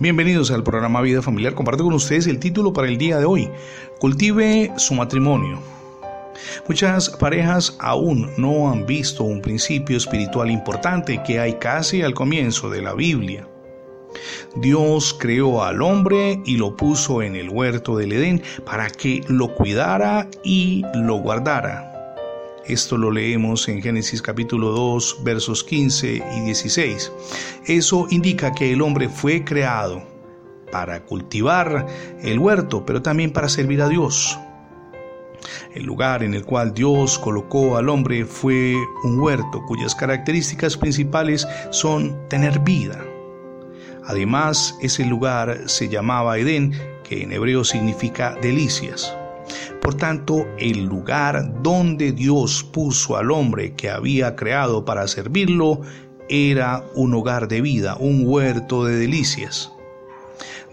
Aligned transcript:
Bienvenidos 0.00 0.50
al 0.50 0.62
programa 0.62 1.02
Vida 1.02 1.20
Familiar. 1.20 1.54
Comparto 1.54 1.84
con 1.84 1.92
ustedes 1.92 2.26
el 2.26 2.38
título 2.38 2.72
para 2.72 2.88
el 2.88 2.96
día 2.96 3.18
de 3.18 3.26
hoy. 3.26 3.50
Cultive 3.98 4.72
su 4.78 4.94
matrimonio. 4.94 5.58
Muchas 6.66 7.10
parejas 7.10 7.76
aún 7.78 8.30
no 8.38 8.70
han 8.70 8.86
visto 8.86 9.24
un 9.24 9.42
principio 9.42 9.98
espiritual 9.98 10.50
importante 10.50 11.22
que 11.22 11.38
hay 11.38 11.52
casi 11.58 12.00
al 12.00 12.14
comienzo 12.14 12.70
de 12.70 12.80
la 12.80 12.94
Biblia. 12.94 13.46
Dios 14.56 15.14
creó 15.20 15.62
al 15.62 15.82
hombre 15.82 16.40
y 16.46 16.56
lo 16.56 16.78
puso 16.78 17.20
en 17.20 17.36
el 17.36 17.50
huerto 17.50 17.98
del 17.98 18.12
Edén 18.12 18.42
para 18.64 18.88
que 18.88 19.22
lo 19.28 19.54
cuidara 19.54 20.30
y 20.42 20.82
lo 20.94 21.16
guardara. 21.16 21.89
Esto 22.66 22.98
lo 22.98 23.10
leemos 23.10 23.68
en 23.68 23.82
Génesis 23.82 24.20
capítulo 24.20 24.70
2 24.70 25.20
versos 25.24 25.64
15 25.64 26.22
y 26.36 26.40
16. 26.40 27.12
Eso 27.66 28.06
indica 28.10 28.52
que 28.52 28.72
el 28.72 28.82
hombre 28.82 29.08
fue 29.08 29.44
creado 29.44 30.02
para 30.70 31.04
cultivar 31.04 31.86
el 32.22 32.38
huerto, 32.38 32.84
pero 32.84 33.02
también 33.02 33.32
para 33.32 33.48
servir 33.48 33.80
a 33.80 33.88
Dios. 33.88 34.38
El 35.74 35.84
lugar 35.84 36.22
en 36.22 36.34
el 36.34 36.44
cual 36.44 36.74
Dios 36.74 37.18
colocó 37.18 37.78
al 37.78 37.88
hombre 37.88 38.26
fue 38.26 38.76
un 39.04 39.18
huerto 39.18 39.64
cuyas 39.66 39.94
características 39.94 40.76
principales 40.76 41.48
son 41.70 42.28
tener 42.28 42.60
vida. 42.60 43.02
Además, 44.04 44.76
ese 44.82 45.06
lugar 45.06 45.62
se 45.66 45.88
llamaba 45.88 46.38
Edén, 46.38 46.72
que 47.04 47.22
en 47.22 47.32
hebreo 47.32 47.64
significa 47.64 48.36
delicias. 48.42 49.16
Por 49.80 49.94
tanto, 49.94 50.46
el 50.58 50.84
lugar 50.84 51.62
donde 51.62 52.12
Dios 52.12 52.62
puso 52.62 53.16
al 53.16 53.30
hombre 53.30 53.72
que 53.74 53.90
había 53.90 54.36
creado 54.36 54.84
para 54.84 55.08
servirlo 55.08 55.80
era 56.28 56.84
un 56.94 57.14
hogar 57.14 57.48
de 57.48 57.60
vida, 57.60 57.96
un 57.98 58.22
huerto 58.24 58.84
de 58.84 58.96
delicias. 58.96 59.72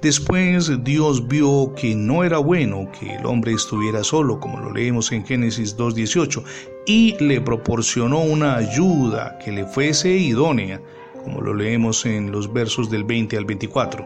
Después 0.01 0.71
Dios 0.83 1.27
vio 1.27 1.73
que 1.75 1.95
no 1.95 2.23
era 2.23 2.37
bueno 2.37 2.91
que 2.99 3.15
el 3.15 3.25
hombre 3.25 3.53
estuviera 3.53 4.03
solo, 4.03 4.39
como 4.39 4.59
lo 4.59 4.71
leemos 4.71 5.11
en 5.11 5.25
Génesis 5.25 5.75
2.18, 5.75 6.43
y 6.85 7.17
le 7.19 7.41
proporcionó 7.41 8.19
una 8.19 8.57
ayuda 8.57 9.39
que 9.43 9.51
le 9.51 9.65
fuese 9.65 10.11
idónea, 10.11 10.79
como 11.23 11.41
lo 11.41 11.55
leemos 11.55 12.05
en 12.05 12.31
los 12.31 12.51
versos 12.53 12.91
del 12.91 13.05
20 13.05 13.37
al 13.37 13.45
24. 13.45 14.05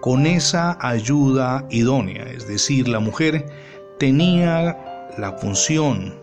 Con 0.00 0.24
esa 0.24 0.78
ayuda 0.80 1.66
idónea, 1.70 2.22
es 2.24 2.48
decir, 2.48 2.88
la 2.88 2.98
mujer 2.98 3.46
tenía 3.98 5.10
la 5.16 5.32
función 5.32 6.14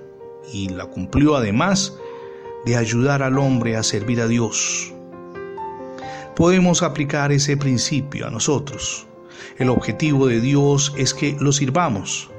y 0.52 0.70
la 0.70 0.86
cumplió 0.86 1.36
además 1.36 1.94
de 2.66 2.78
ayudar 2.78 3.24
al 3.24 3.38
hombre 3.38 3.76
a 3.76 3.84
servir 3.84 4.22
a 4.22 4.28
Dios. 4.28 4.94
Podemos 6.36 6.84
aplicar 6.84 7.32
ese 7.32 7.58
principio 7.58 8.28
a 8.28 8.32
nosotros. 8.32 9.06
El 9.58 9.70
objetivo 9.70 10.28
de 10.28 10.42
Dios 10.42 10.94
es 10.98 11.14
que 11.14 11.36
lo 11.40 11.52
sirvamos. 11.52 12.30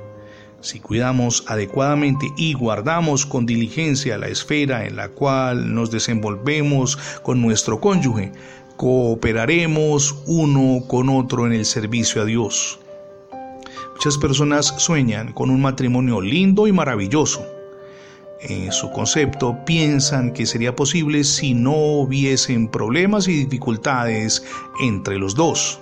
Si 0.61 0.81
cuidamos 0.81 1.45
adecuadamente 1.47 2.33
y 2.37 2.55
guardamos 2.55 3.27
con 3.27 3.45
diligencia 3.45 4.17
la 4.17 4.29
esfera 4.29 4.87
en 4.87 4.97
la 4.97 5.11
cual 5.11 5.75
nos 5.75 5.91
desenvolvemos 5.91 6.97
con 7.23 7.43
nuestro 7.43 7.81
cónyuge, 7.81 8.33
cooperaremos 8.77 10.23
uno 10.27 10.87
con 10.89 11.11
otro 11.11 11.47
en 11.47 11.53
el 11.53 11.67
servicio 11.67 12.23
a 12.23 12.25
Dios. 12.25 12.81
Muchas 14.05 14.20
personas 14.20 14.66
sueñan 14.77 15.33
con 15.33 15.48
un 15.48 15.62
matrimonio 15.62 16.20
lindo 16.20 16.66
y 16.66 16.72
maravilloso. 16.72 17.42
En 18.42 18.70
su 18.70 18.91
concepto 18.91 19.56
piensan 19.64 20.34
que 20.34 20.44
sería 20.44 20.77
posible 20.77 21.24
si 21.24 21.55
no 21.55 21.74
hubiesen 21.74 22.69
problemas 22.69 23.28
y 23.28 23.47
dificultades 23.47 24.44
entre 24.78 25.16
los 25.16 25.34
dos. 25.34 25.80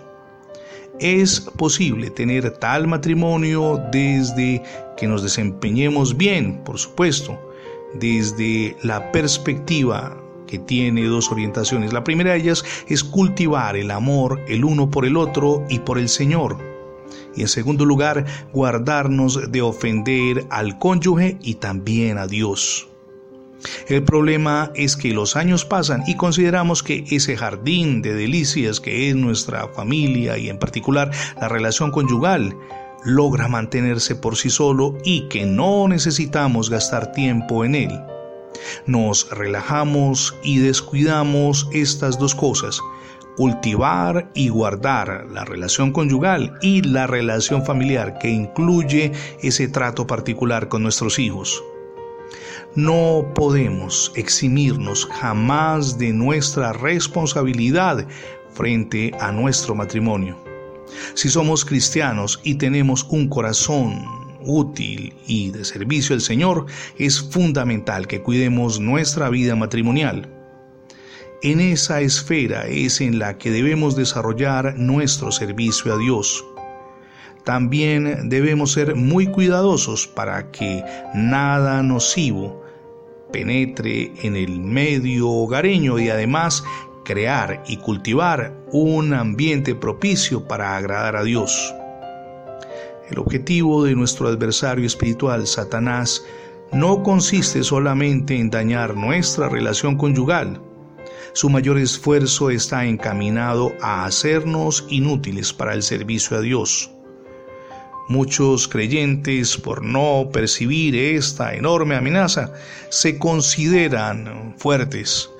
Es 1.00 1.40
posible 1.40 2.10
tener 2.10 2.48
tal 2.58 2.86
matrimonio 2.86 3.82
desde 3.90 4.62
que 4.96 5.08
nos 5.08 5.24
desempeñemos 5.24 6.16
bien, 6.16 6.62
por 6.62 6.78
supuesto, 6.78 7.36
desde 7.94 8.76
la 8.84 9.10
perspectiva 9.10 10.16
que 10.46 10.60
tiene 10.60 11.06
dos 11.06 11.32
orientaciones. 11.32 11.92
La 11.92 12.04
primera 12.04 12.34
de 12.34 12.38
ellas 12.38 12.64
es 12.86 13.02
cultivar 13.02 13.74
el 13.74 13.90
amor 13.90 14.40
el 14.46 14.64
uno 14.64 14.88
por 14.88 15.06
el 15.06 15.16
otro 15.16 15.64
y 15.68 15.80
por 15.80 15.98
el 15.98 16.08
Señor 16.08 16.71
y 17.34 17.42
en 17.42 17.48
segundo 17.48 17.84
lugar, 17.84 18.24
guardarnos 18.52 19.50
de 19.50 19.62
ofender 19.62 20.44
al 20.50 20.78
cónyuge 20.78 21.38
y 21.42 21.54
también 21.54 22.18
a 22.18 22.26
Dios. 22.26 22.88
El 23.88 24.02
problema 24.02 24.72
es 24.74 24.96
que 24.96 25.12
los 25.12 25.36
años 25.36 25.64
pasan 25.64 26.02
y 26.06 26.16
consideramos 26.16 26.82
que 26.82 27.04
ese 27.10 27.36
jardín 27.36 28.02
de 28.02 28.14
delicias 28.14 28.80
que 28.80 29.08
es 29.08 29.16
nuestra 29.16 29.68
familia 29.68 30.36
y 30.36 30.48
en 30.48 30.58
particular 30.58 31.10
la 31.40 31.48
relación 31.48 31.90
conyugal 31.90 32.56
logra 33.04 33.48
mantenerse 33.48 34.14
por 34.14 34.36
sí 34.36 34.50
solo 34.50 34.98
y 35.04 35.28
que 35.28 35.44
no 35.44 35.88
necesitamos 35.88 36.70
gastar 36.70 37.12
tiempo 37.12 37.64
en 37.64 37.74
él. 37.74 38.00
Nos 38.86 39.30
relajamos 39.30 40.34
y 40.42 40.58
descuidamos 40.58 41.68
estas 41.72 42.18
dos 42.18 42.34
cosas 42.34 42.80
cultivar 43.36 44.30
y 44.34 44.48
guardar 44.48 45.26
la 45.32 45.44
relación 45.44 45.92
conyugal 45.92 46.58
y 46.60 46.82
la 46.82 47.06
relación 47.06 47.64
familiar 47.64 48.18
que 48.18 48.28
incluye 48.28 49.12
ese 49.42 49.68
trato 49.68 50.06
particular 50.06 50.68
con 50.68 50.82
nuestros 50.82 51.18
hijos. 51.18 51.62
No 52.74 53.32
podemos 53.34 54.12
eximirnos 54.16 55.06
jamás 55.06 55.98
de 55.98 56.12
nuestra 56.12 56.72
responsabilidad 56.72 58.06
frente 58.54 59.12
a 59.20 59.32
nuestro 59.32 59.74
matrimonio. 59.74 60.36
Si 61.14 61.28
somos 61.28 61.64
cristianos 61.64 62.40
y 62.44 62.54
tenemos 62.54 63.06
un 63.10 63.28
corazón 63.28 64.04
útil 64.44 65.14
y 65.26 65.50
de 65.50 65.64
servicio 65.64 66.14
al 66.14 66.20
Señor, 66.20 66.66
es 66.98 67.20
fundamental 67.20 68.06
que 68.06 68.22
cuidemos 68.22 68.80
nuestra 68.80 69.28
vida 69.28 69.54
matrimonial 69.54 70.41
en 71.42 71.60
esa 71.60 72.00
esfera 72.00 72.66
es 72.68 73.00
en 73.00 73.18
la 73.18 73.36
que 73.36 73.50
debemos 73.50 73.96
desarrollar 73.96 74.76
nuestro 74.78 75.32
servicio 75.32 75.92
a 75.92 75.98
Dios. 75.98 76.44
También 77.44 78.28
debemos 78.28 78.72
ser 78.72 78.94
muy 78.94 79.26
cuidadosos 79.26 80.06
para 80.06 80.52
que 80.52 80.84
nada 81.14 81.82
nocivo 81.82 82.62
penetre 83.32 84.12
en 84.22 84.36
el 84.36 84.60
medio 84.60 85.28
hogareño 85.28 85.98
y 85.98 86.10
además 86.10 86.62
crear 87.04 87.64
y 87.66 87.78
cultivar 87.78 88.54
un 88.70 89.12
ambiente 89.12 89.74
propicio 89.74 90.46
para 90.46 90.76
agradar 90.76 91.16
a 91.16 91.24
Dios. 91.24 91.74
El 93.10 93.18
objetivo 93.18 93.82
de 93.82 93.96
nuestro 93.96 94.28
adversario 94.28 94.86
espiritual, 94.86 95.48
Satanás, 95.48 96.24
no 96.70 97.02
consiste 97.02 97.64
solamente 97.64 98.38
en 98.38 98.48
dañar 98.48 98.96
nuestra 98.96 99.48
relación 99.48 99.96
conyugal, 99.96 100.60
su 101.34 101.48
mayor 101.48 101.78
esfuerzo 101.78 102.50
está 102.50 102.84
encaminado 102.84 103.72
a 103.80 104.04
hacernos 104.04 104.84
inútiles 104.88 105.52
para 105.52 105.72
el 105.74 105.82
servicio 105.82 106.36
a 106.36 106.40
Dios. 106.40 106.90
Muchos 108.08 108.68
creyentes, 108.68 109.56
por 109.56 109.82
no 109.82 110.28
percibir 110.32 110.94
esta 110.94 111.54
enorme 111.54 111.96
amenaza, 111.96 112.52
se 112.90 113.18
consideran 113.18 114.54
fuertes, 114.58 115.30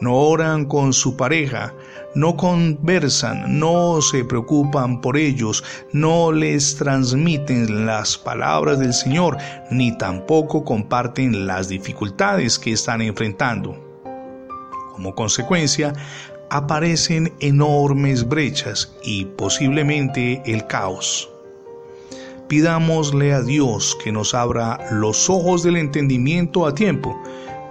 no 0.00 0.14
oran 0.14 0.64
con 0.64 0.94
su 0.94 1.16
pareja, 1.16 1.74
no 2.14 2.36
conversan, 2.36 3.58
no 3.58 4.00
se 4.00 4.24
preocupan 4.24 5.00
por 5.00 5.16
ellos, 5.16 5.62
no 5.92 6.32
les 6.32 6.76
transmiten 6.76 7.84
las 7.84 8.16
palabras 8.16 8.78
del 8.78 8.94
Señor, 8.94 9.36
ni 9.70 9.96
tampoco 9.98 10.64
comparten 10.64 11.46
las 11.46 11.68
dificultades 11.68 12.58
que 12.58 12.72
están 12.72 13.02
enfrentando. 13.02 13.91
Como 15.02 15.16
consecuencia, 15.16 15.94
aparecen 16.48 17.32
enormes 17.40 18.28
brechas 18.28 18.94
y 19.02 19.24
posiblemente 19.24 20.40
el 20.46 20.64
caos. 20.68 21.28
Pidámosle 22.46 23.32
a 23.32 23.42
Dios 23.42 23.98
que 24.04 24.12
nos 24.12 24.32
abra 24.32 24.78
los 24.92 25.28
ojos 25.28 25.64
del 25.64 25.76
entendimiento 25.76 26.68
a 26.68 26.74
tiempo, 26.76 27.20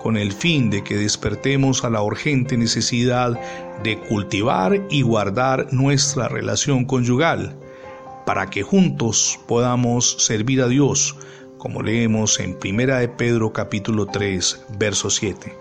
con 0.02 0.18
el 0.18 0.34
fin 0.34 0.70
de 0.70 0.84
que 0.84 0.98
despertemos 0.98 1.86
a 1.86 1.90
la 1.90 2.04
urgente 2.04 2.58
necesidad 2.58 3.40
de 3.82 3.98
cultivar 3.98 4.86
y 4.90 5.02
guardar 5.02 5.72
nuestra 5.72 6.28
relación 6.28 6.84
conyugal, 6.84 7.56
para 8.26 8.50
que 8.50 8.62
juntos 8.62 9.40
podamos 9.48 10.18
servir 10.20 10.62
a 10.62 10.68
Dios, 10.68 11.16
como 11.58 11.82
leemos 11.82 12.42
en 12.42 12.58
1 12.62 12.98
de 12.98 13.08
Pedro 13.08 13.54
capítulo 13.54 14.06
3, 14.06 14.66
verso 14.78 15.10
7. 15.10 15.61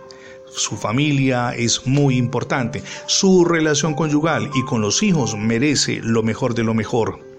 Su 0.55 0.76
familia 0.76 1.55
es 1.55 1.87
muy 1.87 2.17
importante. 2.17 2.82
Su 3.06 3.44
relación 3.44 3.94
conyugal 3.94 4.50
y 4.55 4.64
con 4.64 4.81
los 4.81 5.02
hijos 5.02 5.37
merece 5.37 6.00
lo 6.02 6.23
mejor 6.23 6.55
de 6.55 6.64
lo 6.64 6.75
mejor. 6.75 7.31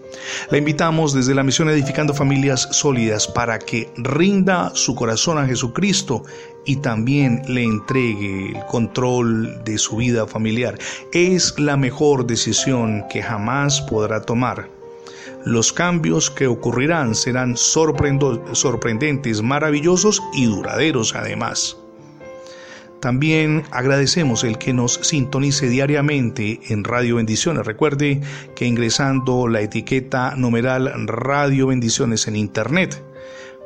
La 0.49 0.57
invitamos 0.57 1.13
desde 1.13 1.35
la 1.35 1.43
misión 1.43 1.69
Edificando 1.69 2.13
Familias 2.13 2.67
Sólidas 2.71 3.27
para 3.27 3.59
que 3.59 3.89
rinda 3.97 4.71
su 4.75 4.95
corazón 4.95 5.37
a 5.37 5.47
Jesucristo 5.47 6.23
y 6.65 6.77
también 6.77 7.41
le 7.47 7.63
entregue 7.63 8.57
el 8.57 8.65
control 8.65 9.63
de 9.63 9.77
su 9.77 9.97
vida 9.97 10.27
familiar. 10.27 10.77
Es 11.11 11.57
la 11.57 11.77
mejor 11.77 12.27
decisión 12.27 13.05
que 13.09 13.23
jamás 13.23 13.81
podrá 13.81 14.21
tomar. 14.21 14.69
Los 15.45 15.73
cambios 15.73 16.29
que 16.29 16.45
ocurrirán 16.47 17.15
serán 17.15 17.57
sorprendentes, 17.57 19.41
maravillosos 19.41 20.21
y 20.33 20.45
duraderos 20.45 21.15
además. 21.15 21.80
También 23.01 23.63
agradecemos 23.71 24.43
el 24.43 24.59
que 24.59 24.73
nos 24.73 24.93
sintonice 24.93 25.67
diariamente 25.67 26.59
en 26.69 26.83
Radio 26.83 27.15
Bendiciones. 27.15 27.65
Recuerde 27.65 28.21
que 28.55 28.67
ingresando 28.67 29.47
la 29.47 29.61
etiqueta 29.61 30.35
numeral 30.35 31.07
Radio 31.07 31.67
Bendiciones 31.67 32.27
en 32.27 32.35
Internet, 32.35 33.03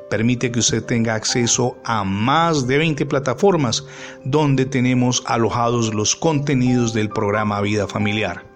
permite 0.09 0.53
que 0.53 0.59
usted 0.59 0.85
tenga 0.85 1.15
acceso 1.15 1.77
a 1.83 2.05
más 2.05 2.65
de 2.65 2.77
20 2.77 3.05
plataformas 3.07 3.85
donde 4.23 4.65
tenemos 4.65 5.21
alojados 5.25 5.93
los 5.93 6.15
contenidos 6.15 6.93
del 6.93 7.09
programa 7.09 7.59
Vida 7.59 7.87
Familiar. 7.89 8.54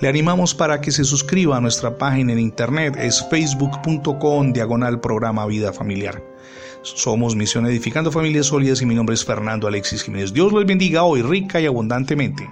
Le 0.00 0.08
animamos 0.08 0.54
para 0.54 0.80
que 0.80 0.90
se 0.90 1.04
suscriba 1.04 1.56
a 1.56 1.60
nuestra 1.60 1.96
página 1.98 2.32
en 2.32 2.38
internet, 2.38 2.96
es 2.98 3.24
facebook.com 3.30 4.52
diagonal 4.52 5.00
programa 5.00 5.46
Vida 5.46 5.72
Familiar. 5.72 6.22
Somos 6.82 7.36
Misión 7.36 7.66
Edificando 7.66 8.10
Familias 8.10 8.46
Sólidas 8.46 8.80
y 8.80 8.86
mi 8.86 8.94
nombre 8.94 9.14
es 9.14 9.24
Fernando 9.24 9.68
Alexis 9.68 10.02
Jiménez. 10.02 10.32
Dios 10.32 10.52
los 10.52 10.64
bendiga 10.64 11.02
hoy 11.02 11.22
rica 11.22 11.60
y 11.60 11.66
abundantemente. 11.66 12.48